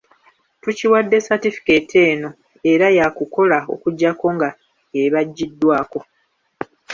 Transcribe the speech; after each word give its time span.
Tukiwadde 0.61 1.17
satifekeeti 1.27 1.95
eno 2.11 2.29
era 2.71 2.87
yakukola 2.97 3.57
okujjako 3.73 4.25
nga 4.35 4.49
ebaggyiddwako. 5.03 5.99